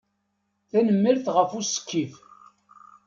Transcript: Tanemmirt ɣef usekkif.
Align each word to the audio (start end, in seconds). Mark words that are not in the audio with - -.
Tanemmirt 0.69 1.25
ɣef 1.35 1.51
usekkif. 1.59 2.13